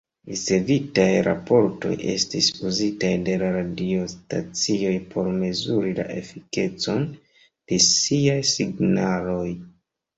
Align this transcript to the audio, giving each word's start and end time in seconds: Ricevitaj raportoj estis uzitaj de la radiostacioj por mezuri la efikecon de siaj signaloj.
Ricevitaj 0.29 1.03
raportoj 1.27 1.91
estis 2.13 2.47
uzitaj 2.71 3.13
de 3.29 3.37
la 3.45 3.53
radiostacioj 3.59 4.97
por 5.15 5.33
mezuri 5.39 5.95
la 6.03 6.09
efikecon 6.19 7.09
de 7.39 7.85
siaj 7.95 8.43
signaloj. 8.59 9.49